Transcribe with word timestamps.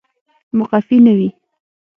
مقفي 0.57 0.97
نه 1.05 1.13
وي 1.17 1.29